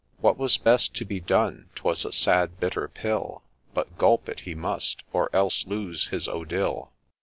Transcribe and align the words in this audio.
What 0.19 0.35
was 0.35 0.57
best 0.57 0.95
to 0.95 1.05
be 1.05 1.19
done— 1.19 1.69
'twas 1.75 2.05
a 2.05 2.11
sad 2.11 2.59
bitter 2.59 2.87
pill— 2.87 3.43
But 3.75 3.99
gulp 3.99 4.27
it 4.29 4.39
he 4.39 4.55
must, 4.55 5.03
or 5.13 5.29
else 5.31 5.67
lose 5.67 6.07
his 6.07 6.27
Odille. 6.27 6.89